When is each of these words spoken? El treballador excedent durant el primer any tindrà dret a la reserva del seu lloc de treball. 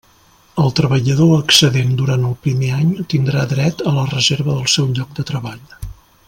El 0.61 0.71
treballador 0.77 1.33
excedent 1.39 1.91
durant 1.99 2.25
el 2.29 2.33
primer 2.47 2.71
any 2.79 2.95
tindrà 3.15 3.45
dret 3.55 3.85
a 3.93 3.97
la 3.99 4.07
reserva 4.15 4.57
del 4.57 4.75
seu 4.79 4.91
lloc 4.99 5.17
de 5.21 5.29
treball. 5.33 5.63